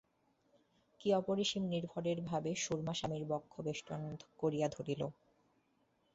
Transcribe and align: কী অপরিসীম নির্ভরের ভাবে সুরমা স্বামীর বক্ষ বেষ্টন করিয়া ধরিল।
কী 1.01 1.09
অপরিসীম 1.13 1.63
নির্ভরের 1.65 2.19
ভাবে 2.21 2.51
সুরমা 2.55 2.93
স্বামীর 2.93 3.23
বক্ষ 3.31 3.53
বেষ্টন 3.61 4.01
করিয়া 4.39 4.67
ধরিল। 4.69 5.01